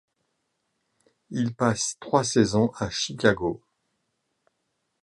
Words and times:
Il 1.29 1.53
passe 1.53 1.97
trois 1.99 2.23
saisons 2.23 2.71
à 2.79 2.89
Chicago. 2.89 3.61